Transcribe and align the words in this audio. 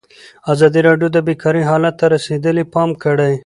ازادي 0.51 0.79
راډیو 0.87 1.09
د 1.13 1.17
بیکاري 1.27 1.61
حالت 1.69 1.93
ته 1.99 2.05
رسېدلي 2.15 2.63
پام 2.73 2.89
کړی. 3.03 3.33